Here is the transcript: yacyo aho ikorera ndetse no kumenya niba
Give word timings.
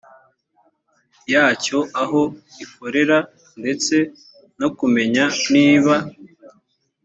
yacyo 1.33 1.79
aho 2.01 2.21
ikorera 2.63 3.17
ndetse 3.59 3.95
no 4.59 4.67
kumenya 4.77 5.23
niba 5.53 5.93